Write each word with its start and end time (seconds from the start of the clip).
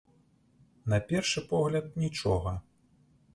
На 0.93 0.99
першы 1.11 1.43
погляд, 1.51 1.85
нічога. 2.05 2.55